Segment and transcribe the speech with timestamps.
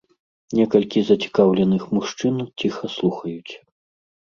[0.59, 3.53] Некалькі зацікаўленых мужчын ціха слухаюць.